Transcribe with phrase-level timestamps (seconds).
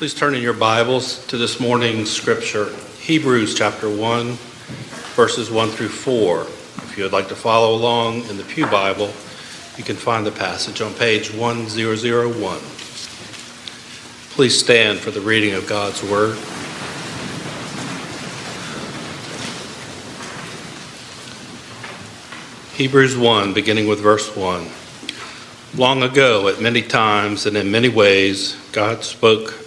[0.00, 4.28] Please turn in your Bibles to this morning's scripture, Hebrews chapter 1,
[5.14, 6.40] verses 1 through 4.
[6.40, 9.12] If you would like to follow along in the Pew Bible,
[9.76, 12.58] you can find the passage on page 1001.
[14.30, 16.38] Please stand for the reading of God's Word.
[22.74, 24.66] Hebrews 1, beginning with verse 1.
[25.78, 29.66] Long ago, at many times and in many ways, God spoke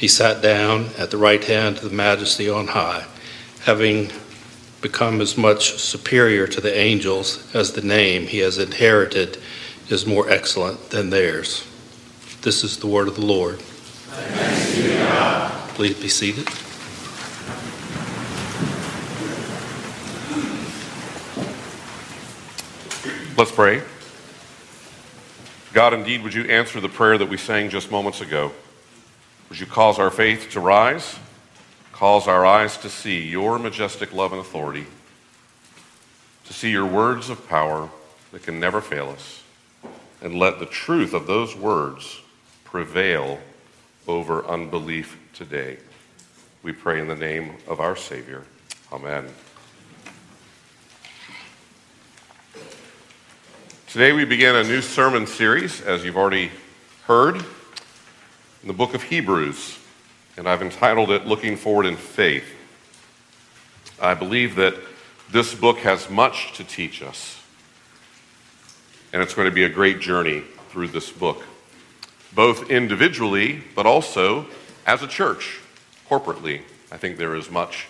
[0.00, 3.04] he sat down at the right hand of the majesty on high,
[3.64, 4.10] having
[4.80, 9.36] become as much superior to the angels as the name he has inherited
[9.90, 11.66] is more excellent than theirs.
[12.40, 13.58] This is the word of the Lord.
[15.74, 16.48] Please be seated.
[23.36, 23.82] Let's pray.
[25.74, 28.52] God, indeed, would you answer the prayer that we sang just moments ago?
[29.50, 31.18] Would you cause our faith to rise,
[31.90, 34.86] cause our eyes to see your majestic love and authority,
[36.44, 37.90] to see your words of power
[38.30, 39.42] that can never fail us,
[40.22, 42.20] and let the truth of those words
[42.62, 43.40] prevail
[44.06, 45.78] over unbelief today.
[46.62, 48.44] We pray in the name of our Savior.
[48.92, 49.26] Amen.
[53.88, 56.52] Today we begin a new sermon series, as you've already
[57.08, 57.44] heard,
[58.62, 59.78] in the book of Hebrews,
[60.36, 62.44] and I've entitled it Looking Forward in Faith.
[64.00, 64.74] I believe that
[65.30, 67.42] this book has much to teach us,
[69.12, 71.42] and it's going to be a great journey through this book,
[72.34, 74.46] both individually, but also
[74.86, 75.60] as a church,
[76.08, 76.60] corporately.
[76.92, 77.86] I think there is much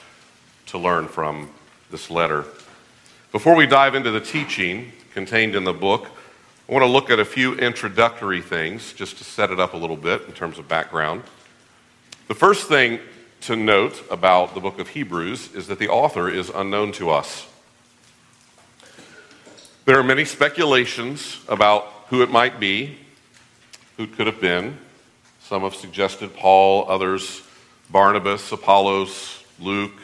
[0.67, 1.51] to learn from
[1.91, 2.45] this letter.
[3.33, 6.07] Before we dive into the teaching, contained in the book.
[6.71, 9.77] I want to look at a few introductory things just to set it up a
[9.77, 11.25] little bit in terms of background.
[12.29, 13.01] The first thing
[13.41, 17.45] to note about the book of Hebrews is that the author is unknown to us.
[19.85, 22.99] There are many speculations about who it might be,
[23.97, 24.79] who it could have been.
[25.41, 27.43] Some have suggested Paul, others
[27.91, 29.99] Barnabas, Apollos, Luke,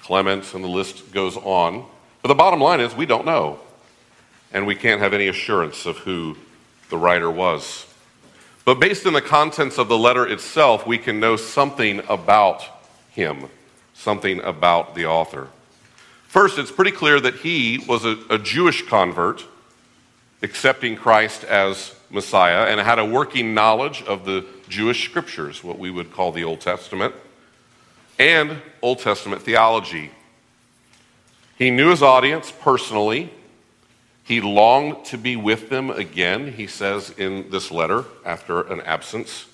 [0.00, 1.84] Clement, and the list goes on.
[2.22, 3.58] But the bottom line is we don't know
[4.54, 6.36] and we can't have any assurance of who
[6.88, 7.86] the writer was.
[8.64, 12.64] But based on the contents of the letter itself, we can know something about
[13.10, 13.48] him,
[13.92, 15.48] something about the author.
[16.28, 19.44] First, it's pretty clear that he was a, a Jewish convert,
[20.42, 25.90] accepting Christ as Messiah, and had a working knowledge of the Jewish scriptures, what we
[25.90, 27.14] would call the Old Testament,
[28.18, 30.10] and Old Testament theology.
[31.58, 33.30] He knew his audience personally.
[34.24, 39.46] He longed to be with them again, he says in this letter after an absence.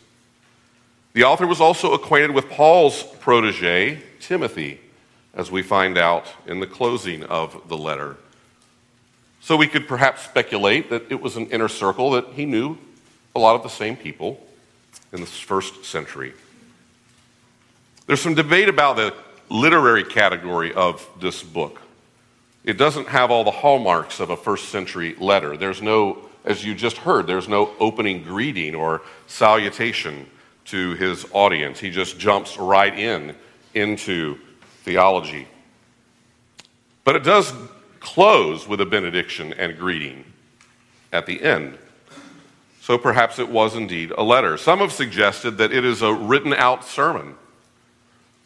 [1.12, 4.80] The author was also acquainted with Paul's protege, Timothy,
[5.34, 8.16] as we find out in the closing of the letter.
[9.40, 12.78] So we could perhaps speculate that it was an inner circle that he knew
[13.34, 14.46] a lot of the same people
[15.12, 16.32] in the first century.
[18.06, 19.14] There's some debate about the
[19.48, 21.80] literary category of this book.
[22.64, 25.56] It doesn't have all the hallmarks of a first century letter.
[25.56, 30.26] There's no, as you just heard, there's no opening greeting or salutation
[30.66, 31.80] to his audience.
[31.80, 33.34] He just jumps right in
[33.74, 34.38] into
[34.84, 35.48] theology.
[37.04, 37.52] But it does
[38.00, 40.24] close with a benediction and greeting
[41.12, 41.78] at the end.
[42.80, 44.56] So perhaps it was indeed a letter.
[44.56, 47.36] Some have suggested that it is a written out sermon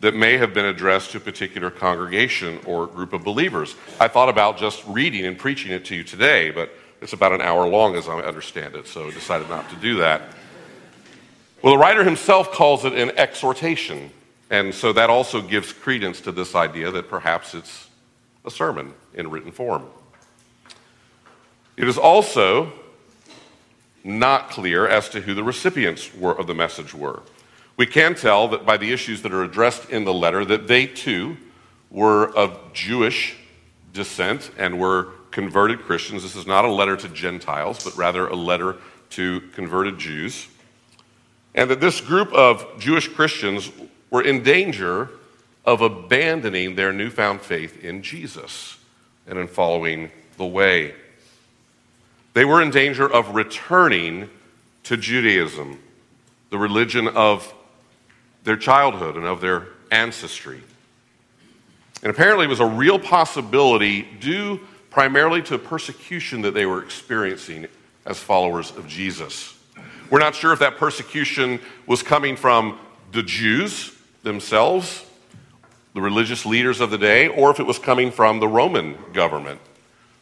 [0.00, 3.74] that may have been addressed to a particular congregation or group of believers.
[3.98, 6.70] I thought about just reading and preaching it to you today, but
[7.00, 9.96] it's about an hour long as I understand it, so I decided not to do
[9.96, 10.22] that.
[11.62, 14.10] Well, the writer himself calls it an exhortation,
[14.50, 17.88] and so that also gives credence to this idea that perhaps it's
[18.44, 19.86] a sermon in written form.
[21.76, 22.72] It is also
[24.04, 27.22] not clear as to who the recipients were of the message were.
[27.76, 30.86] We can tell that by the issues that are addressed in the letter that they
[30.86, 31.36] too
[31.90, 33.36] were of Jewish
[33.92, 36.22] descent and were converted Christians.
[36.22, 38.76] This is not a letter to Gentiles, but rather a letter
[39.10, 40.46] to converted Jews.
[41.54, 43.70] And that this group of Jewish Christians
[44.10, 45.10] were in danger
[45.64, 48.76] of abandoning their newfound faith in Jesus
[49.26, 50.94] and in following the way.
[52.34, 54.28] They were in danger of returning
[54.84, 55.80] to Judaism,
[56.50, 57.52] the religion of
[58.44, 60.62] their childhood and of their ancestry.
[62.02, 64.60] And apparently, it was a real possibility due
[64.90, 67.66] primarily to persecution that they were experiencing
[68.06, 69.58] as followers of Jesus.
[70.10, 72.78] We're not sure if that persecution was coming from
[73.12, 75.04] the Jews themselves,
[75.94, 79.60] the religious leaders of the day, or if it was coming from the Roman government.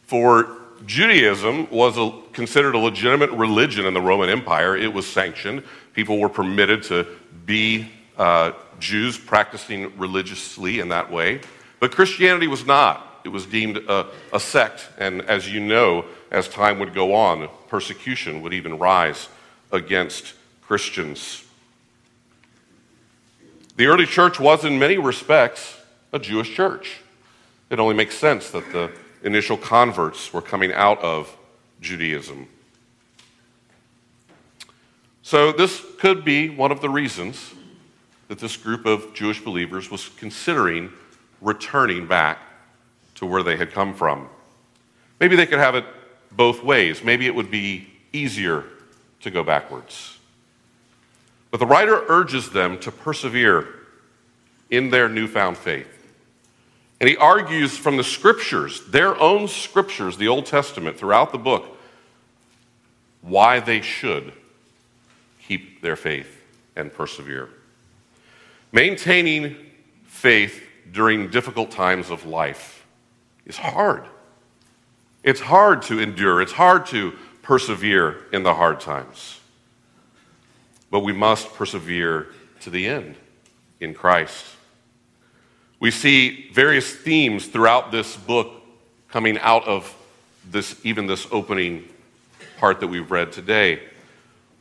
[0.05, 4.77] For Judaism was a, considered a legitimate religion in the Roman Empire.
[4.77, 5.65] It was sanctioned.
[5.93, 7.07] People were permitted to
[7.47, 11.41] be uh, Jews practicing religiously in that way.
[11.81, 13.21] But Christianity was not.
[13.25, 14.89] It was deemed a, a sect.
[14.99, 19.29] And as you know, as time would go on, persecution would even rise
[19.71, 21.45] against Christians.
[23.77, 25.77] The early church was, in many respects,
[26.13, 26.99] a Jewish church.
[27.71, 28.91] It only makes sense that the
[29.23, 31.35] initial converts were coming out of
[31.81, 32.49] Judaism.
[35.23, 37.55] So, this could be one of the reasons
[38.33, 40.91] that this group of Jewish believers was considering
[41.43, 42.39] returning back
[43.17, 44.27] to where they had come from.
[45.21, 45.85] Maybe they could have it
[46.31, 47.05] both ways.
[47.05, 48.65] Maybe it would be easier
[49.21, 50.17] to go backwards.
[51.51, 53.69] But the writer urges them to persevere
[54.71, 56.15] in their newfound faith.
[57.01, 61.67] And he argues from the scriptures, their own scriptures, the Old Testament, throughout the book,
[63.21, 64.33] why they should
[65.47, 66.43] keep their faith
[66.77, 67.51] and persevere.
[68.73, 69.57] Maintaining
[70.05, 72.87] faith during difficult times of life
[73.45, 74.05] is hard.
[75.23, 79.41] It's hard to endure, it's hard to persevere in the hard times.
[80.91, 82.29] But we must persevere
[82.61, 83.17] to the end
[83.81, 84.45] in Christ.
[85.81, 88.53] We see various themes throughout this book
[89.09, 89.95] coming out of
[90.51, 91.89] this, even this opening
[92.57, 93.83] part that we've read today.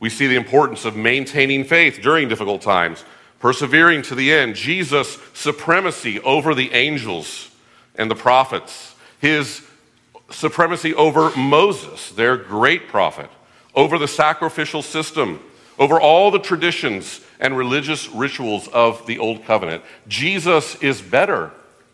[0.00, 3.04] We see the importance of maintaining faith during difficult times,
[3.42, 7.50] persevering to the end, Jesus' supremacy over the angels
[7.96, 9.66] and the prophets, his
[10.30, 13.28] supremacy over Moses, their great prophet,
[13.74, 15.40] over the sacrificial system,
[15.76, 19.82] over all the traditions and religious rituals of the Old Covenant.
[20.06, 21.50] Jesus is better,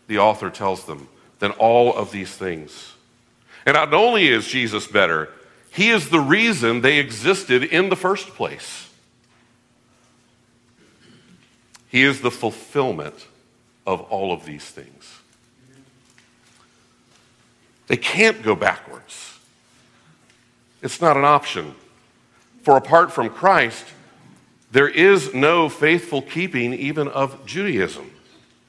[0.07, 1.09] the author tells them,
[1.39, 2.93] than all of these things.
[3.65, 5.29] And not only is Jesus better,
[5.71, 8.88] he is the reason they existed in the first place.
[11.89, 13.27] He is the fulfillment
[13.85, 15.19] of all of these things.
[17.87, 19.39] They can't go backwards.
[20.81, 21.73] It's not an option.
[22.61, 23.83] For apart from Christ,
[24.71, 28.11] there is no faithful keeping even of Judaism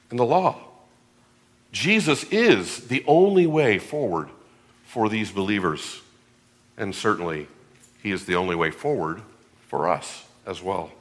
[0.09, 0.57] and the law.
[1.71, 4.29] Jesus is the only way forward
[4.85, 6.01] for these believers.
[6.77, 7.47] And certainly,
[8.01, 9.21] he is the only way forward
[9.67, 10.91] for us as well.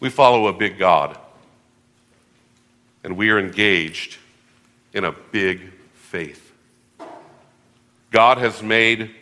[0.00, 1.16] We follow a big God,
[3.04, 4.18] and we are engaged
[4.92, 6.52] in a big faith.
[8.10, 9.12] God has made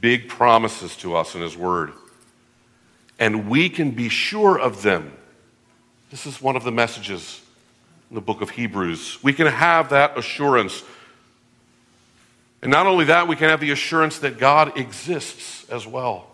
[0.00, 1.92] big promises to us in His Word
[3.22, 5.12] and we can be sure of them.
[6.10, 7.40] This is one of the messages
[8.10, 9.22] in the book of Hebrews.
[9.22, 10.82] We can have that assurance.
[12.62, 16.31] And not only that, we can have the assurance that God exists as well.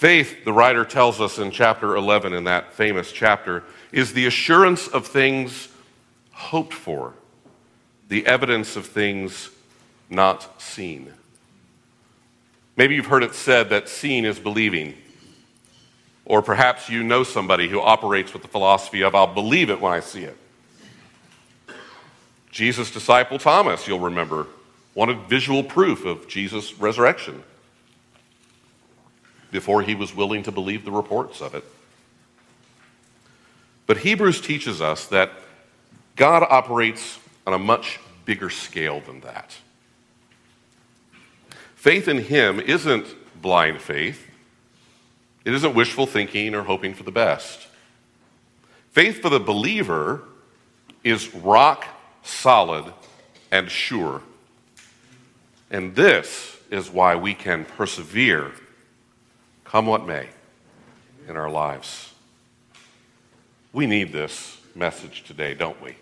[0.00, 4.88] Faith, the writer tells us in chapter 11, in that famous chapter, is the assurance
[4.88, 5.68] of things
[6.32, 7.12] hoped for,
[8.08, 9.50] the evidence of things
[10.08, 11.12] not seen.
[12.78, 14.94] Maybe you've heard it said that seeing is believing.
[16.24, 19.92] Or perhaps you know somebody who operates with the philosophy of, I'll believe it when
[19.92, 20.36] I see it.
[22.50, 24.46] Jesus' disciple Thomas, you'll remember,
[24.94, 27.42] wanted visual proof of Jesus' resurrection
[29.50, 31.64] before he was willing to believe the reports of it.
[33.86, 35.32] But Hebrews teaches us that
[36.16, 39.56] God operates on a much bigger scale than that.
[41.74, 43.06] Faith in Him isn't
[43.40, 44.26] blind faith,
[45.44, 47.66] it isn't wishful thinking or hoping for the best.
[48.92, 50.22] Faith for the believer
[51.02, 51.86] is rock
[52.22, 52.92] solid
[53.50, 54.22] and sure.
[55.70, 58.52] And this is why we can persevere,
[59.70, 60.26] come what may,
[61.28, 62.12] in our lives.
[63.72, 65.94] We need this message today, don't we?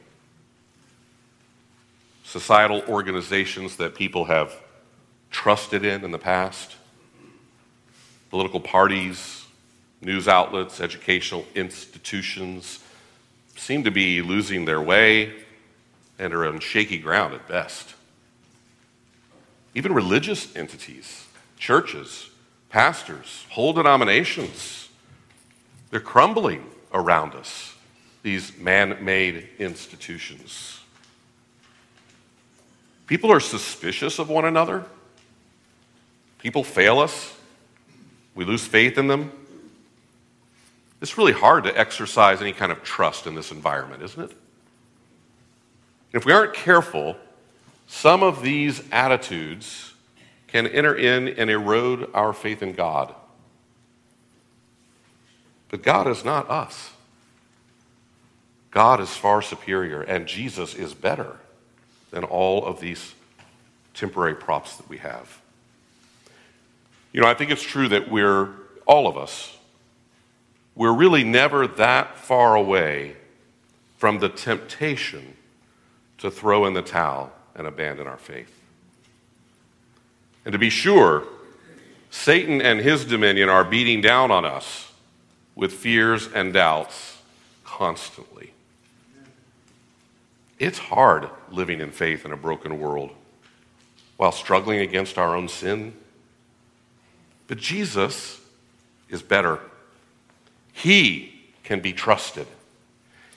[2.24, 4.56] Societal organizations that people have
[5.30, 6.76] trusted in in the past,
[8.30, 9.44] political parties,
[10.00, 12.82] news outlets, educational institutions
[13.54, 15.34] seem to be losing their way
[16.18, 17.94] and are on shaky ground at best.
[19.74, 21.26] Even religious entities,
[21.58, 22.30] churches,
[22.70, 24.88] pastors, whole denominations,
[25.90, 27.74] they're crumbling around us,
[28.22, 30.80] these man made institutions.
[33.06, 34.84] People are suspicious of one another.
[36.38, 37.34] People fail us.
[38.34, 39.32] We lose faith in them.
[41.00, 44.36] It's really hard to exercise any kind of trust in this environment, isn't it?
[46.12, 47.16] If we aren't careful,
[47.86, 49.87] some of these attitudes
[50.48, 53.14] can enter in and erode our faith in God.
[55.68, 56.92] But God is not us.
[58.70, 61.36] God is far superior, and Jesus is better
[62.10, 63.14] than all of these
[63.94, 65.40] temporary props that we have.
[67.12, 68.50] You know, I think it's true that we're,
[68.86, 69.56] all of us,
[70.74, 73.16] we're really never that far away
[73.96, 75.34] from the temptation
[76.18, 78.57] to throw in the towel and abandon our faith.
[80.48, 81.24] And to be sure,
[82.08, 84.90] Satan and his dominion are beating down on us
[85.54, 87.18] with fears and doubts
[87.64, 88.54] constantly.
[90.58, 93.10] It's hard living in faith in a broken world
[94.16, 95.92] while struggling against our own sin.
[97.46, 98.40] But Jesus
[99.10, 99.60] is better.
[100.72, 102.46] He can be trusted.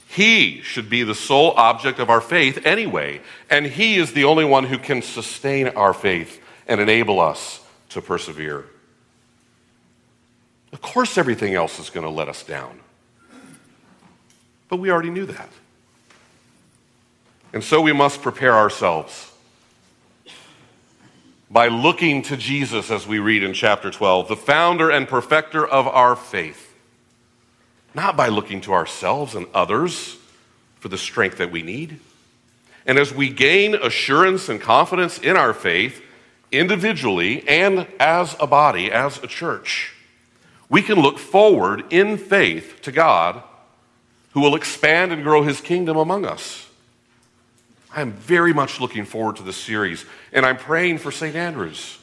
[0.08, 4.46] He should be the sole object of our faith anyway, and He is the only
[4.46, 8.66] one who can sustain our faith and enable us to persevere.
[10.72, 12.80] Of course, everything else is going to let us down.
[14.70, 15.50] But we already knew that.
[17.54, 19.32] And so we must prepare ourselves
[21.50, 25.86] by looking to Jesus, as we read in chapter 12, the founder and perfecter of
[25.86, 26.74] our faith,
[27.94, 30.18] not by looking to ourselves and others
[30.80, 32.00] for the strength that we need.
[32.86, 36.02] And as we gain assurance and confidence in our faith,
[36.52, 39.94] individually and as a body, as a church,
[40.70, 43.44] we can look forward in faith to God
[44.32, 46.68] who will expand and grow his kingdom among us.
[47.94, 51.36] I am very much looking forward to this series, and I'm praying for St.
[51.36, 51.98] Andrews.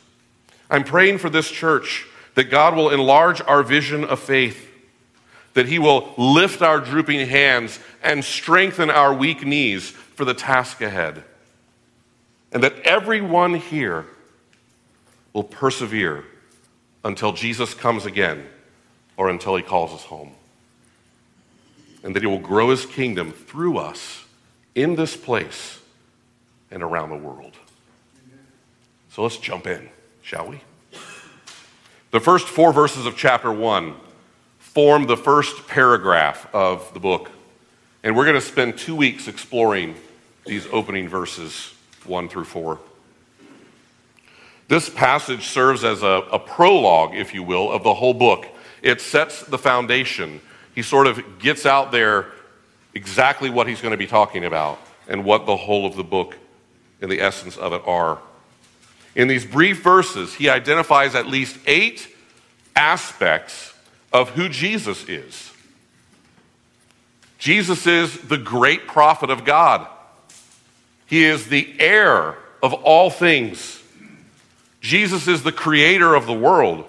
[0.69, 4.69] I'm praying for this church that God will enlarge our vision of faith,
[5.55, 10.83] that He will lift our drooping hands and strengthen our weak knees for the task
[10.83, 11.25] ahead,
[12.53, 14.05] and that everyone here
[15.33, 16.25] will persevere
[17.05, 18.47] until Jesus comes again
[19.17, 20.33] or until He calls us home,
[22.03, 24.25] and that He will grow His kingdom through us
[24.75, 25.81] in this place
[26.71, 27.55] and around the world.
[29.11, 29.89] So let's jump in,
[30.23, 30.61] shall we?
[32.11, 33.95] The first four verses of chapter 1
[34.59, 37.31] form the first paragraph of the book.
[38.05, 39.97] And we're going to spend two weeks exploring
[40.47, 41.75] these opening verses
[42.07, 42.79] 1 through 4.
[44.69, 48.47] This passage serves as a, a, prologue, if you will, of the whole book.
[48.83, 50.41] It sets the foundation.
[50.75, 52.27] He sort of gets out there
[52.95, 56.37] exactly what he's going to be talking about and what the whole of the book
[57.01, 58.19] and the essence of it are.
[59.15, 62.15] In these brief verses, he identifies at least eight
[62.77, 63.73] aspects
[64.13, 65.53] of who Jesus is.
[67.39, 69.87] Jesus is the great prophet of God.
[71.07, 73.78] He is the heir of all things.
[74.81, 76.85] Jesus is the creator of the world.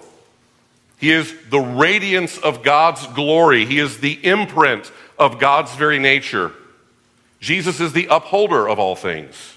[0.98, 3.64] He is the radiance of God's glory.
[3.64, 6.52] He is the imprint of God's very nature.
[7.40, 9.56] Jesus is the upholder of all things.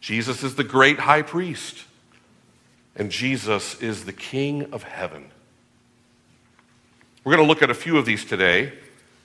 [0.00, 1.84] Jesus is the great high priest,
[2.94, 5.24] and Jesus is the King of heaven.
[7.24, 8.72] We're going to look at a few of these today,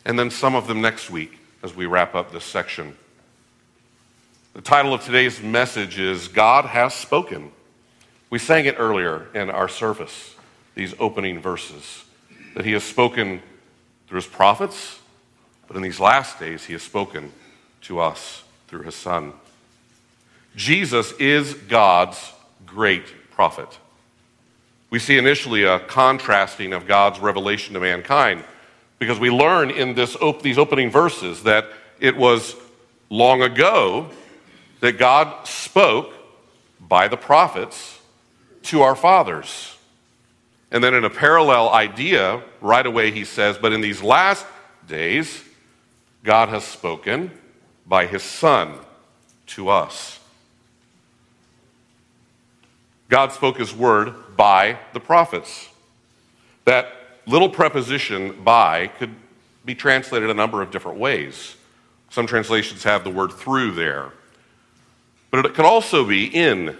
[0.04, 2.98] and then some of them next week as we wrap up this section.
[4.54, 7.52] The title of today's message is God Has Spoken.
[8.34, 10.34] We sang it earlier in our service,
[10.74, 12.04] these opening verses,
[12.56, 13.44] that He has spoken
[14.08, 15.00] through His prophets,
[15.68, 17.32] but in these last days, He has spoken
[17.82, 19.34] to us through His Son.
[20.56, 22.34] Jesus is God's
[22.66, 23.70] great prophet.
[24.90, 28.44] We see initially a contrasting of God's revelation to mankind
[28.98, 31.68] because we learn in this op- these opening verses that
[32.00, 32.56] it was
[33.12, 34.10] long ago
[34.80, 36.12] that God spoke
[36.80, 38.00] by the prophets
[38.64, 39.78] to our fathers.
[40.72, 44.46] And then in a parallel idea, right away he says, But in these last
[44.88, 45.44] days,
[46.24, 47.32] God has spoken
[47.86, 48.74] by his Son
[49.48, 50.20] to us.
[53.10, 55.70] God spoke his word by the prophets.
[56.66, 56.88] That
[57.28, 59.14] little preposition by could
[59.66, 61.56] be translated a number of different ways.
[62.10, 64.12] Some translations have the word through there.
[65.30, 66.78] But it could also be in.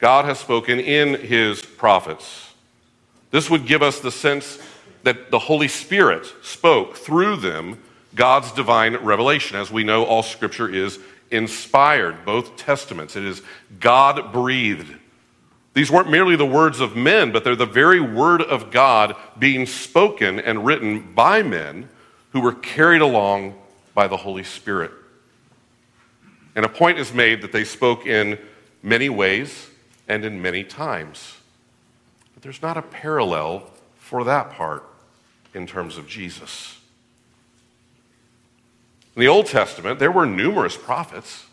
[0.00, 2.52] God has spoken in his prophets.
[3.30, 4.58] This would give us the sense
[5.02, 7.78] that the Holy Spirit spoke through them
[8.14, 9.56] God's divine revelation.
[9.56, 10.98] As we know, all scripture is
[11.30, 13.14] inspired, both testaments.
[13.14, 13.42] It is
[13.78, 14.96] God breathed.
[15.74, 19.66] These weren't merely the words of men, but they're the very word of God being
[19.66, 21.88] spoken and written by men
[22.32, 23.54] who were carried along
[23.94, 24.90] by the Holy Spirit.
[26.56, 28.38] And a point is made that they spoke in
[28.82, 29.69] many ways
[30.10, 31.36] and in many times.
[32.34, 34.84] But there's not a parallel for that part
[35.54, 36.76] in terms of Jesus.
[39.14, 41.46] In the Old Testament, there were numerous prophets,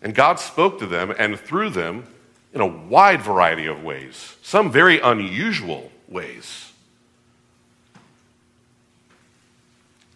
[0.00, 2.06] and God spoke to them and through them
[2.54, 6.72] in a wide variety of ways, some very unusual ways.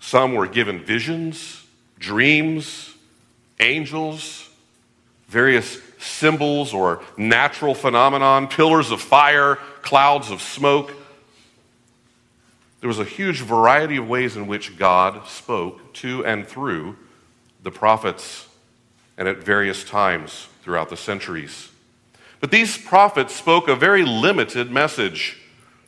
[0.01, 1.63] Some were given visions,
[1.99, 2.95] dreams,
[3.61, 4.49] angels,
[5.29, 10.93] various symbols or natural phenomenon, pillars of fire, clouds of smoke.
[12.81, 16.97] There was a huge variety of ways in which God spoke to and through
[17.63, 18.49] the prophets
[19.19, 21.69] and at various times throughout the centuries.
[22.41, 25.39] But these prophets spoke a very limited message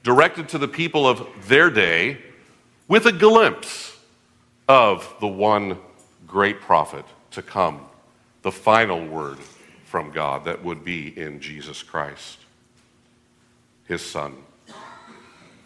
[0.03, 2.19] directed to the people of their day
[2.89, 3.99] with a glimpse
[4.69, 5.79] of the one
[6.27, 7.81] great prophet to come,
[8.43, 9.39] the final word
[9.93, 12.39] from God that would be in Jesus Christ,
[13.85, 14.35] his son.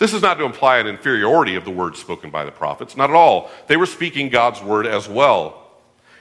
[0.00, 3.08] This is not to imply an inferiority of the words spoken by the prophets, not
[3.08, 3.52] at all.
[3.68, 5.62] They were speaking God's word as well.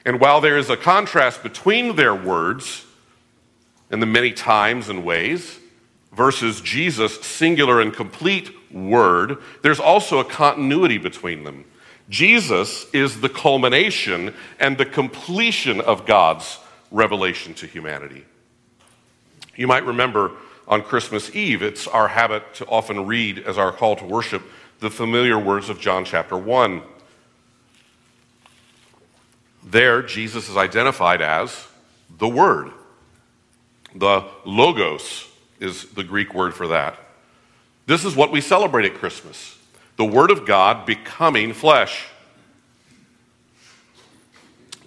[0.06, 2.86] And while there is a contrast between their words
[3.90, 5.58] and the many times and ways
[6.14, 11.66] versus Jesus' singular and complete word, there's also a continuity between them.
[12.08, 16.60] Jesus is the culmination and the completion of God's
[16.92, 18.26] revelation to humanity.
[19.56, 20.32] You might remember
[20.68, 24.44] on Christmas Eve, it's our habit to often read as our call to worship
[24.80, 26.82] the familiar words of John chapter 1.
[29.64, 31.68] There, Jesus is identified as
[32.18, 32.72] the Word.
[33.96, 35.28] The Logos
[35.60, 36.98] is the Greek word for that.
[37.88, 39.58] This is what we celebrate at Christmas
[39.98, 42.08] the Word of God becoming flesh.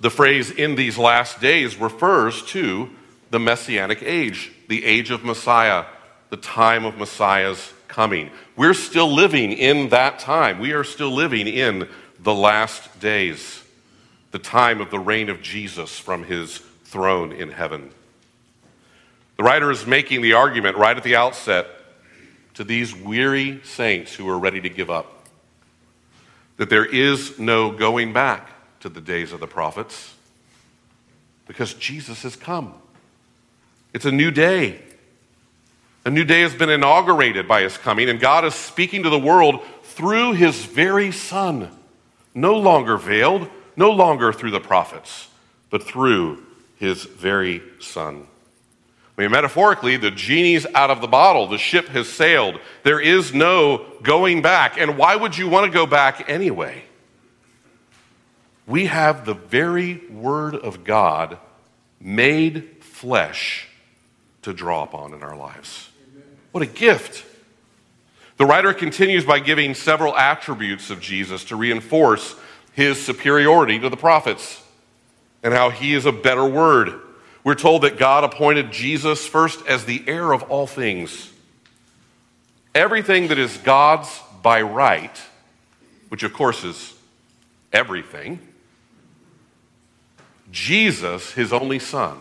[0.01, 2.91] The phrase in these last days refers to
[3.31, 5.85] the messianic age, the age of Messiah,
[6.31, 8.31] the time of Messiah's coming.
[8.57, 10.61] We're still living in that time.
[10.61, 11.89] We are still living in
[12.21, 13.63] the last days,
[14.31, 17.91] the time of the reign of Jesus from his throne in heaven.
[19.37, 21.67] The writer is making the argument right at the outset
[22.55, 25.19] to these weary saints who are ready to give up
[26.57, 30.15] that there is no going back to the days of the prophets
[31.47, 32.75] because Jesus has come.
[33.93, 34.81] It's a new day.
[36.05, 39.19] A new day has been inaugurated by his coming, and God is speaking to the
[39.19, 41.71] world through his very Son,
[42.35, 45.29] no longer veiled, no longer through the prophets,
[45.71, 46.45] but through
[46.77, 48.27] his very Son.
[49.17, 51.49] I mean, metaphorically, the genie's out of the bottle.
[51.49, 52.61] The ship has sailed.
[52.85, 54.79] There is no going back.
[54.79, 56.85] And why would you want to go back anyway?
[58.69, 61.39] We have the very Word of God
[62.01, 63.67] made flesh
[64.43, 65.89] to draw upon in our lives.
[66.53, 67.25] What a gift.
[68.37, 72.37] The writer continues by giving several attributes of Jesus to reinforce
[72.75, 74.63] his superiority to the prophets
[75.43, 77.01] and how he is a better word.
[77.43, 81.33] We're told that God appointed Jesus first as the heir of all things.
[82.75, 85.17] Everything that is God's by right,
[86.11, 86.95] which of course is
[87.73, 88.41] everything,
[90.51, 92.19] Jesus, his only son,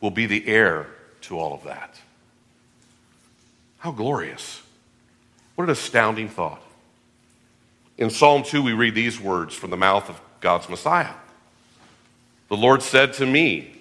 [0.00, 0.86] will be the heir
[1.22, 1.98] to all of that.
[3.78, 4.62] How glorious.
[5.54, 6.62] What an astounding thought.
[7.98, 11.14] In Psalm 2, we read these words from the mouth of God's Messiah
[12.48, 13.74] The Lord said to me,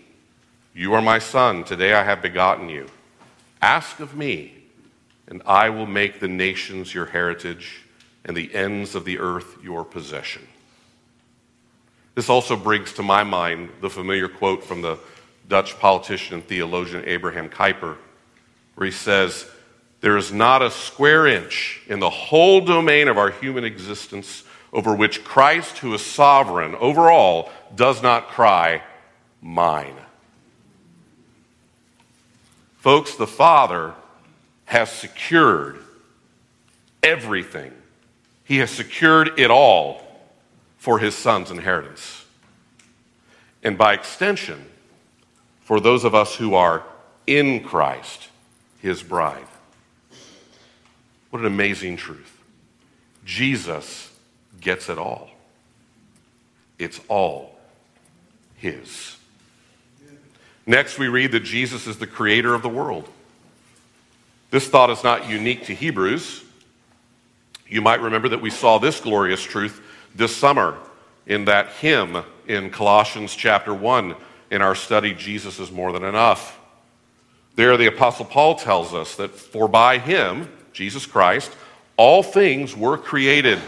[0.73, 2.87] You are my son, today I have begotten you.
[3.61, 4.53] Ask of me,
[5.27, 7.83] and I will make the nations your heritage
[8.23, 10.47] and the ends of the earth your possession.
[12.15, 14.97] This also brings to my mind the familiar quote from the
[15.49, 17.97] Dutch politician and theologian Abraham Kuyper,
[18.75, 19.45] where he says,
[19.99, 24.95] There is not a square inch in the whole domain of our human existence over
[24.95, 28.81] which Christ, who is sovereign over all, does not cry,
[29.41, 29.95] Mine.
[32.77, 33.93] Folks, the Father
[34.65, 35.79] has secured
[37.03, 37.71] everything.
[38.43, 40.04] He has secured it all
[40.85, 42.25] for his son's inheritance.
[43.63, 44.63] And by extension,
[45.61, 46.83] for those of us who are
[47.25, 48.29] in Christ,
[48.83, 49.47] his bride.
[51.31, 52.39] What an amazing truth.
[53.25, 54.11] Jesus
[54.61, 55.31] gets it all.
[56.77, 57.57] It's all
[58.57, 59.17] his.
[60.67, 63.09] Next, we read that Jesus is the creator of the world.
[64.51, 66.43] This thought is not unique to Hebrews.
[67.67, 69.81] You might remember that we saw this glorious truth
[70.15, 70.77] this summer
[71.27, 74.15] in that hymn in Colossians chapter 1
[74.51, 76.59] in our study, Jesus is More Than Enough.
[77.55, 81.51] There, the Apostle Paul tells us that for by him, Jesus Christ,
[81.97, 83.59] all things were created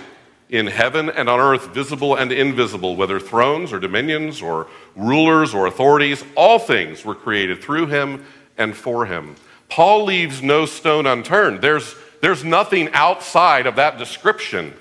[0.50, 5.68] in heaven and on earth, visible and invisible, whether thrones or dominions or rulers or
[5.68, 8.24] authorities, all things were created through him
[8.58, 9.36] and for him.
[9.70, 11.62] Paul leaves no stone unturned.
[11.62, 14.74] There's, there's nothing outside of that description.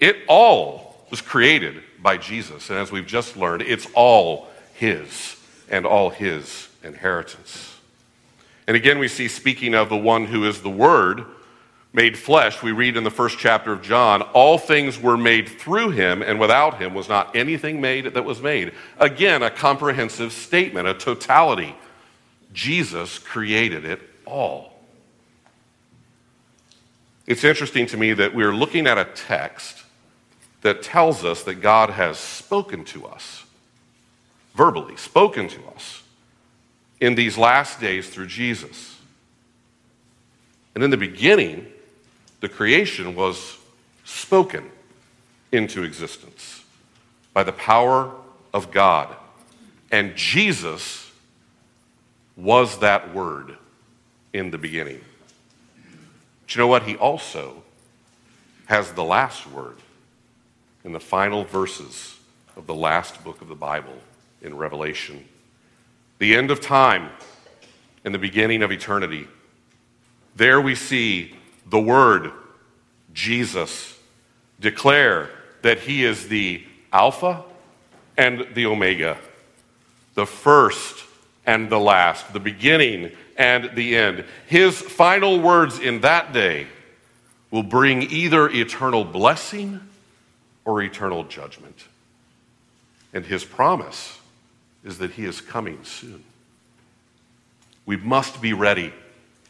[0.00, 0.83] It all
[1.14, 2.70] was created by Jesus.
[2.70, 7.72] And as we've just learned, it's all his and all his inheritance.
[8.66, 11.24] And again, we see, speaking of the one who is the Word
[11.92, 15.90] made flesh, we read in the first chapter of John, all things were made through
[15.90, 18.72] him, and without him was not anything made that was made.
[18.98, 21.76] Again, a comprehensive statement, a totality.
[22.52, 24.72] Jesus created it all.
[27.28, 29.83] It's interesting to me that we're looking at a text
[30.64, 33.44] that tells us that God has spoken to us,
[34.54, 36.02] verbally, spoken to us
[37.00, 38.98] in these last days through Jesus.
[40.74, 41.66] And in the beginning,
[42.40, 43.58] the creation was
[44.04, 44.70] spoken
[45.52, 46.64] into existence
[47.34, 48.10] by the power
[48.54, 49.14] of God.
[49.92, 51.12] And Jesus
[52.38, 53.58] was that word
[54.32, 55.02] in the beginning.
[56.40, 56.84] But you know what?
[56.84, 57.62] He also
[58.64, 59.76] has the last word
[60.84, 62.16] in the final verses
[62.56, 63.98] of the last book of the Bible
[64.42, 65.24] in Revelation.
[66.18, 67.10] The end of time
[68.04, 69.26] and the beginning of eternity.
[70.36, 71.34] There we see
[71.66, 72.30] the Word,
[73.14, 73.98] Jesus,
[74.60, 75.30] declare
[75.62, 77.42] that He is the Alpha
[78.16, 79.16] and the Omega,
[80.14, 81.04] the first
[81.46, 84.24] and the last, the beginning and the end.
[84.46, 86.66] His final words in that day
[87.50, 89.80] will bring either eternal blessing
[90.64, 91.84] or eternal judgment.
[93.12, 94.18] And his promise
[94.84, 96.24] is that he is coming soon.
[97.86, 98.92] We must be ready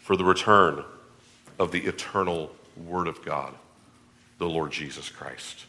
[0.00, 0.84] for the return
[1.58, 3.54] of the eternal Word of God,
[4.38, 5.64] the Lord Jesus Christ.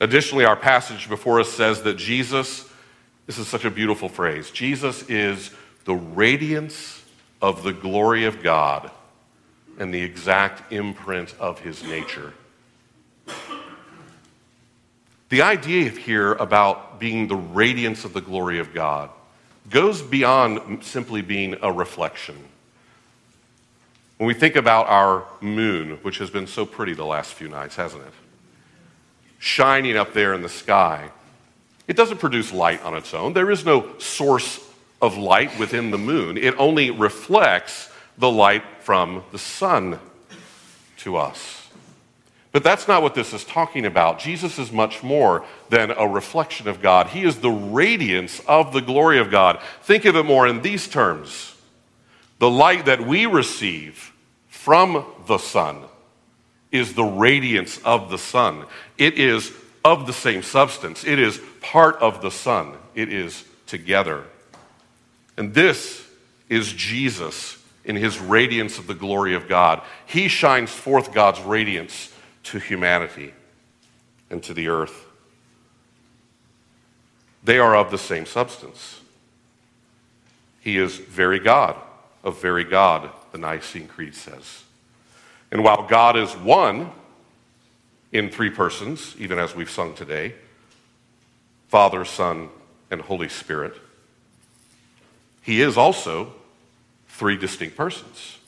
[0.00, 2.68] Additionally, our passage before us says that Jesus,
[3.26, 5.50] this is such a beautiful phrase, Jesus is
[5.84, 7.02] the radiance
[7.42, 8.90] of the glory of God
[9.78, 12.32] and the exact imprint of his nature.
[15.30, 19.10] The idea here about being the radiance of the glory of God
[19.70, 22.36] goes beyond simply being a reflection.
[24.18, 27.76] When we think about our moon, which has been so pretty the last few nights,
[27.76, 28.12] hasn't it?
[29.38, 31.10] Shining up there in the sky,
[31.88, 33.32] it doesn't produce light on its own.
[33.32, 34.60] There is no source
[35.02, 39.98] of light within the moon, it only reflects the light from the sun
[40.98, 41.63] to us.
[42.54, 44.20] But that's not what this is talking about.
[44.20, 47.08] Jesus is much more than a reflection of God.
[47.08, 49.60] He is the radiance of the glory of God.
[49.82, 51.56] Think of it more in these terms
[52.38, 54.12] the light that we receive
[54.46, 55.82] from the sun
[56.70, 58.66] is the radiance of the sun.
[58.98, 59.52] It is
[59.84, 64.22] of the same substance, it is part of the sun, it is together.
[65.36, 66.06] And this
[66.48, 69.82] is Jesus in his radiance of the glory of God.
[70.06, 72.12] He shines forth God's radiance
[72.44, 73.34] to humanity
[74.30, 75.06] and to the earth.
[77.42, 79.00] They are of the same substance.
[80.60, 81.76] He is very God,
[82.22, 84.64] of very God, the Nicene Creed says.
[85.50, 86.90] And while God is one
[88.12, 90.34] in three persons, even as we've sung today
[91.68, 92.48] Father, Son,
[92.90, 93.74] and Holy Spirit,
[95.42, 96.32] he is also
[97.08, 98.38] three distinct persons.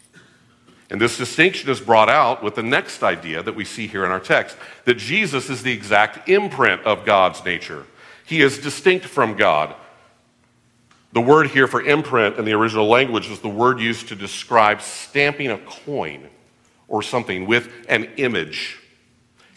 [0.91, 4.11] And this distinction is brought out with the next idea that we see here in
[4.11, 7.85] our text that Jesus is the exact imprint of God's nature.
[8.25, 9.75] He is distinct from God.
[11.13, 14.81] The word here for imprint in the original language is the word used to describe
[14.83, 16.29] stamping a coin
[16.89, 18.79] or something with an image.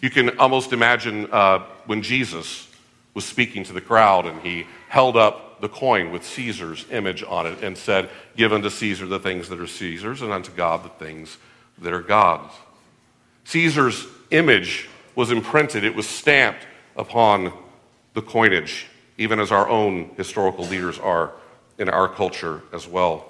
[0.02, 2.68] You can almost imagine uh, when Jesus
[3.14, 7.46] was speaking to the crowd and he held up the coin with Caesar's image on
[7.48, 10.90] it and said, Give unto Caesar the things that are Caesar's, and unto God the
[10.90, 11.38] things
[11.80, 12.54] that are God's.
[13.46, 17.52] Caesar's image was imprinted, it was stamped upon
[18.14, 21.32] the coinage, even as our own historical leaders are
[21.78, 23.26] in our culture as well.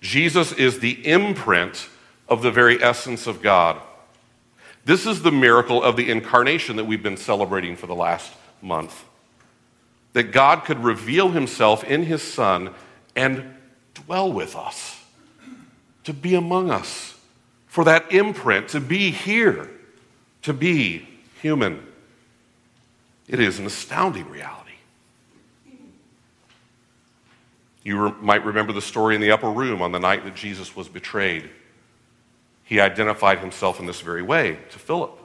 [0.00, 1.88] Jesus is the imprint
[2.28, 3.80] of the very essence of God.
[4.84, 9.04] This is the miracle of the incarnation that we've been celebrating for the last month.
[10.12, 12.74] That God could reveal himself in his Son
[13.14, 13.54] and
[13.94, 15.02] dwell with us,
[16.04, 17.18] to be among us,
[17.66, 19.70] for that imprint, to be here,
[20.42, 21.06] to be
[21.40, 21.86] human.
[23.28, 24.70] It is an astounding reality.
[27.82, 30.74] You re- might remember the story in the upper room on the night that Jesus
[30.76, 31.48] was betrayed.
[32.64, 35.18] He identified himself in this very way to Philip.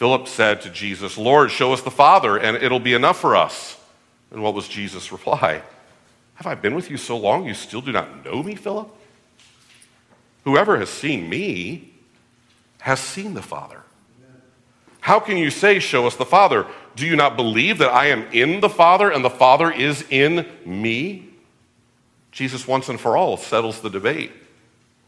[0.00, 3.78] Philip said to Jesus, Lord, show us the Father, and it'll be enough for us.
[4.30, 5.60] And what was Jesus' reply?
[6.36, 8.88] Have I been with you so long you still do not know me, Philip?
[10.44, 11.92] Whoever has seen me
[12.78, 13.82] has seen the Father.
[15.00, 16.66] How can you say, Show us the Father?
[16.96, 20.46] Do you not believe that I am in the Father and the Father is in
[20.64, 21.28] me?
[22.32, 24.32] Jesus, once and for all, settles the debate.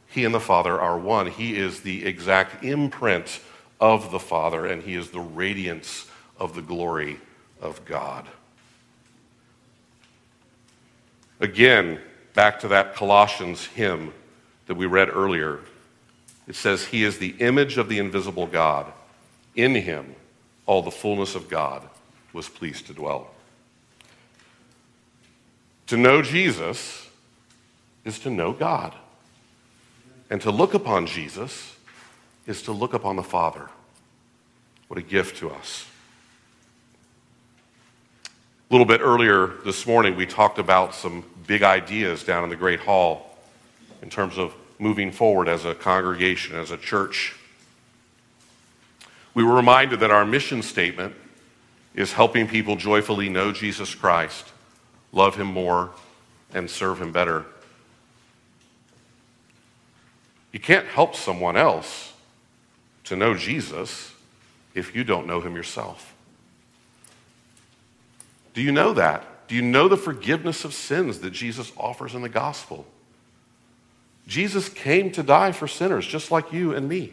[0.08, 1.28] He and the Father are one.
[1.28, 3.40] He is the exact imprint
[3.82, 7.18] of the Father, and He is the radiance of the glory
[7.60, 8.28] of God.
[11.40, 11.98] Again,
[12.32, 14.14] back to that Colossians hymn
[14.66, 15.58] that we read earlier.
[16.46, 18.86] It says, He is the image of the invisible God.
[19.56, 20.14] In Him,
[20.64, 21.82] all the fullness of God
[22.32, 23.32] was pleased to dwell.
[25.88, 27.08] To know Jesus
[28.04, 28.94] is to know God.
[30.30, 31.71] And to look upon Jesus
[32.46, 33.68] is to look upon the Father.
[34.88, 35.86] What a gift to us.
[38.24, 42.56] A little bit earlier this morning, we talked about some big ideas down in the
[42.56, 43.38] Great Hall
[44.00, 47.36] in terms of moving forward as a congregation, as a church.
[49.34, 51.14] We were reminded that our mission statement
[51.94, 54.50] is helping people joyfully know Jesus Christ,
[55.12, 55.90] love Him more,
[56.52, 57.44] and serve Him better.
[60.50, 62.11] You can't help someone else
[63.12, 64.14] to know Jesus
[64.74, 66.14] if you don't know Him yourself.
[68.54, 69.48] Do you know that?
[69.48, 72.86] Do you know the forgiveness of sins that Jesus offers in the gospel?
[74.26, 77.12] Jesus came to die for sinners just like you and me.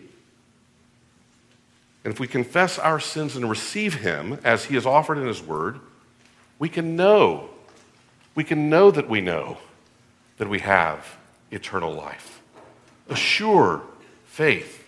[2.06, 5.42] And if we confess our sins and receive Him as He has offered in His
[5.42, 5.80] Word,
[6.60, 7.50] we can know,
[8.36, 9.58] we can know that we know
[10.38, 11.18] that we have
[11.52, 12.42] eternal life.
[13.10, 13.82] A sure
[14.26, 14.79] faith,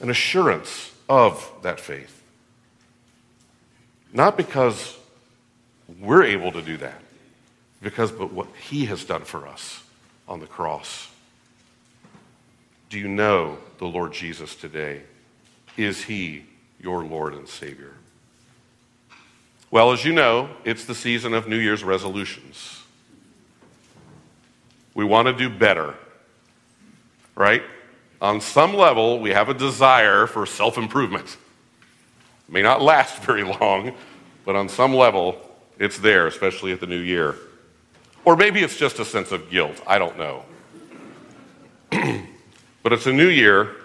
[0.00, 2.22] an assurance of that faith.
[4.12, 4.96] Not because
[6.00, 7.00] we're able to do that,
[7.82, 9.82] because but what He has done for us
[10.26, 11.08] on the cross.
[12.90, 15.02] Do you know the Lord Jesus today?
[15.76, 16.44] Is he
[16.80, 17.94] your Lord and Savior?
[19.70, 22.82] Well, as you know, it's the season of New Year's resolutions.
[24.94, 25.94] We want to do better,
[27.34, 27.62] right?
[28.20, 31.36] On some level, we have a desire for self improvement.
[32.48, 33.94] It May not last very long,
[34.44, 35.40] but on some level,
[35.78, 37.36] it's there, especially at the new year.
[38.24, 39.80] Or maybe it's just a sense of guilt.
[39.86, 40.44] I don't know.
[42.82, 43.76] but it's a new year,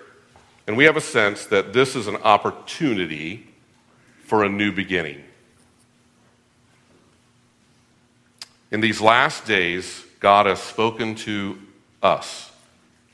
[0.67, 3.47] and we have a sense that this is an opportunity
[4.25, 5.23] for a new beginning.
[8.71, 11.59] In these last days, God has spoken to
[12.01, 12.51] us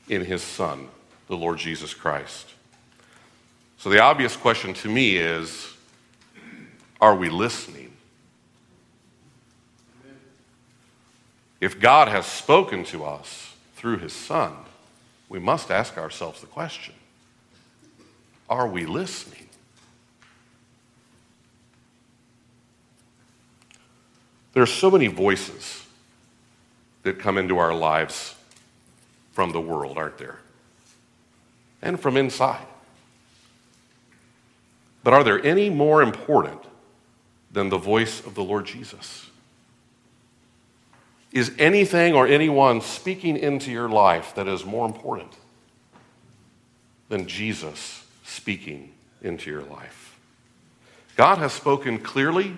[0.08, 0.88] in his Son,
[1.30, 2.48] the Lord Jesus Christ.
[3.78, 5.72] So the obvious question to me is
[7.00, 7.92] are we listening?
[11.60, 14.52] If God has spoken to us through his Son,
[15.28, 16.94] we must ask ourselves the question
[18.48, 19.48] are we listening?
[24.52, 25.86] There are so many voices
[27.04, 28.34] that come into our lives
[29.30, 30.40] from the world, aren't there?
[31.82, 32.66] And from inside.
[35.02, 36.60] But are there any more important
[37.50, 39.30] than the voice of the Lord Jesus?
[41.32, 45.32] Is anything or anyone speaking into your life that is more important
[47.10, 50.18] than Jesus speaking into your life.
[51.16, 52.56] God has spoken clearly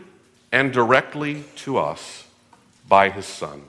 [0.53, 2.29] and directly to us
[2.87, 3.63] by his Son.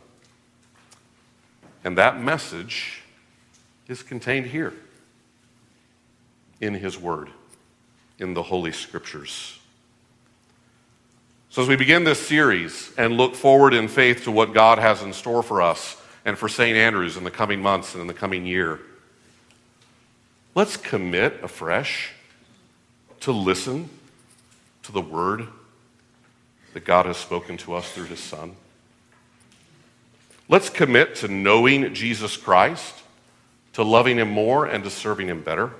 [1.83, 3.01] And that message
[3.87, 4.73] is contained here
[6.63, 7.30] in his Word,
[8.19, 9.60] in the Holy Scriptures.
[11.49, 15.04] So, as we begin this series and look forward in faith to what God has
[15.04, 16.76] in store for us and for St.
[16.76, 18.80] Andrews in the coming months and in the coming year,
[20.56, 22.13] let's commit afresh
[23.19, 23.89] to listen
[24.84, 25.47] to the word
[26.73, 28.56] that God has spoken to us through his Son.
[30.47, 32.95] Let's commit to knowing Jesus Christ,
[33.73, 35.71] to loving him more, and to serving him better.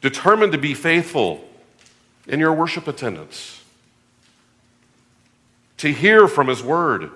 [0.00, 1.44] Determined to be faithful
[2.26, 3.62] in your worship attendance,
[5.78, 7.10] to hear from his word,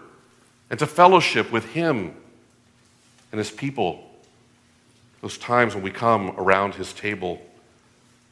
[0.71, 2.15] and to fellowship with him
[3.31, 4.09] and his people.
[5.21, 7.41] Those times when we come around his table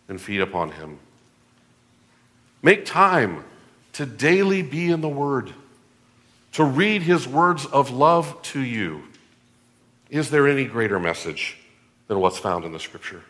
[0.09, 0.99] and feed upon him.
[2.63, 3.45] Make time
[3.95, 5.53] to daily be in the Word,
[6.53, 9.05] to read His words of love to you.
[10.11, 11.59] Is there any greater message
[12.09, 13.23] than what's found in the Scripture?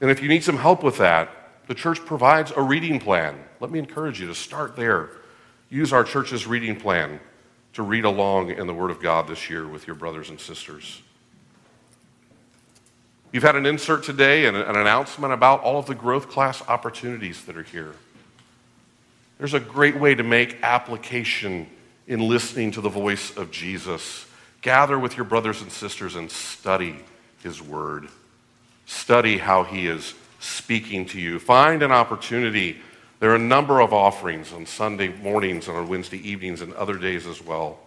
[0.00, 1.30] And if you need some help with that,
[1.66, 3.38] the church provides a reading plan.
[3.60, 5.10] Let me encourage you to start there.
[5.70, 7.20] Use our church's reading plan
[7.74, 11.02] to read along in the Word of God this year with your brothers and sisters.
[13.30, 17.44] You've had an insert today and an announcement about all of the growth class opportunities
[17.44, 17.94] that are here.
[19.36, 21.68] There's a great way to make application
[22.06, 24.26] in listening to the voice of Jesus.
[24.62, 26.96] Gather with your brothers and sisters and study
[27.42, 28.08] his word.
[28.88, 31.38] Study how he is speaking to you.
[31.38, 32.78] Find an opportunity.
[33.20, 36.96] There are a number of offerings on Sunday mornings and on Wednesday evenings and other
[36.96, 37.80] days as well.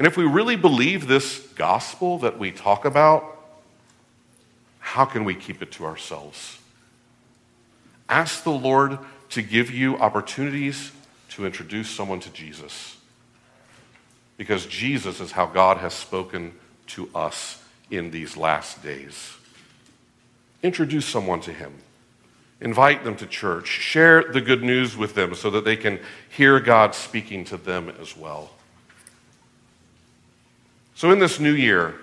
[0.00, 3.38] And if we really believe this gospel that we talk about,
[4.80, 6.58] how can we keep it to ourselves?
[8.08, 8.98] Ask the Lord
[9.30, 10.90] to give you opportunities
[11.30, 12.96] to introduce someone to Jesus.
[14.36, 16.54] Because Jesus is how God has spoken
[16.88, 17.61] to us
[17.92, 19.36] in these last days.
[20.62, 21.74] Introduce someone to Him.
[22.60, 23.66] Invite them to church.
[23.66, 25.98] Share the good news with them so that they can
[26.30, 28.50] hear God speaking to them as well.
[30.94, 31.96] So, in this new year,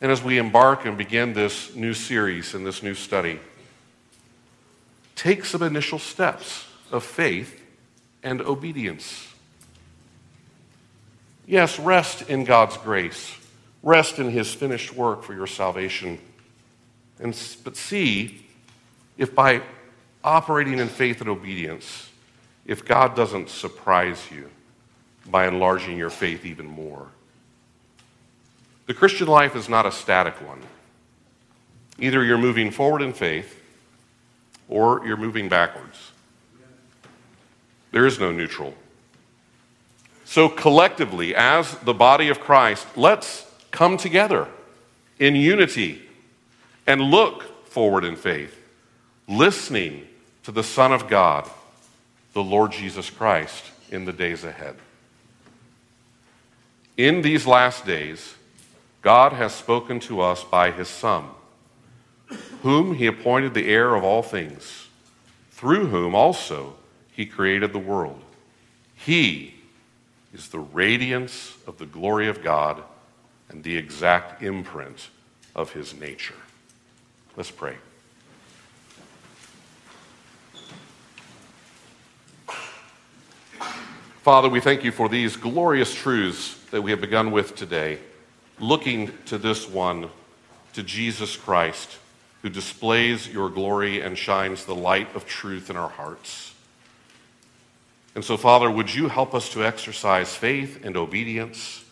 [0.00, 3.40] and as we embark and begin this new series and this new study,
[5.16, 7.60] take some initial steps of faith
[8.22, 9.26] and obedience.
[11.46, 13.34] Yes, rest in God's grace,
[13.82, 16.18] rest in His finished work for your salvation.
[17.18, 18.46] And, but see
[19.18, 19.62] if by
[20.24, 22.08] operating in faith and obedience,
[22.66, 24.50] if God doesn't surprise you
[25.26, 27.08] by enlarging your faith even more.
[28.86, 30.60] The Christian life is not a static one.
[31.98, 33.60] Either you're moving forward in faith
[34.68, 36.12] or you're moving backwards.
[37.92, 38.74] There is no neutral.
[40.24, 44.48] So, collectively, as the body of Christ, let's come together
[45.18, 46.02] in unity
[46.86, 48.56] and look forward in faith,
[49.28, 50.06] listening
[50.42, 51.48] to the Son of God,
[52.32, 54.76] the Lord Jesus Christ, in the days ahead.
[56.96, 58.34] In these last days,
[59.02, 61.24] God has spoken to us by his Son,
[62.62, 64.88] whom he appointed the heir of all things,
[65.52, 66.74] through whom also
[67.12, 68.20] he created the world.
[68.94, 69.54] He
[70.34, 72.82] is the radiance of the glory of God
[73.50, 75.10] and the exact imprint
[75.54, 76.34] of his nature.
[77.36, 77.76] Let's pray.
[84.22, 87.98] Father, we thank you for these glorious truths that we have begun with today
[88.60, 90.10] looking to this one,
[90.74, 91.96] to Jesus Christ,
[92.42, 96.54] who displays your glory and shines the light of truth in our hearts.
[98.14, 101.84] And so, Father, would you help us to exercise faith and obedience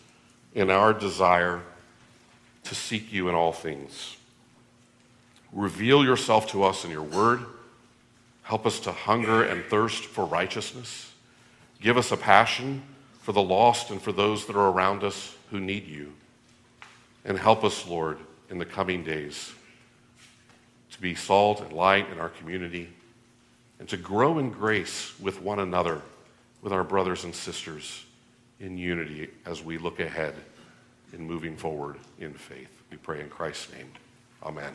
[0.54, 1.62] in our desire
[2.64, 4.16] to seek you in all things?
[5.52, 7.40] Reveal yourself to us in your word.
[8.42, 11.12] Help us to hunger and thirst for righteousness.
[11.80, 12.82] Give us a passion
[13.20, 16.12] for the lost and for those that are around us who need you.
[17.24, 18.18] And help us, Lord,
[18.50, 19.52] in the coming days
[20.92, 22.88] to be salt and light in our community
[23.78, 26.00] and to grow in grace with one another,
[26.62, 28.04] with our brothers and sisters
[28.60, 30.34] in unity as we look ahead
[31.12, 32.70] in moving forward in faith.
[32.90, 33.90] We pray in Christ's name.
[34.42, 34.72] Amen.